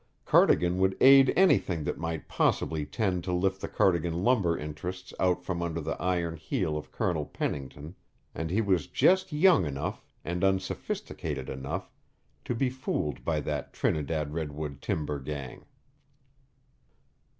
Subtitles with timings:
[0.25, 5.43] Cardigan would aid anything that might possibly tend to lift the Cardigan lumber interests out
[5.43, 7.93] from under the iron heel of Colonel Pennington
[8.33, 11.91] and he was just young enough and unsophisticated enough
[12.45, 15.65] to be fooled by that Trinidad Redwood Timber gang.